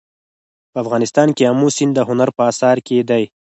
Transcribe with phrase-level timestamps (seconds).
[0.71, 3.23] په افغانستان کې آمو سیند د هنر په اثار کې دی.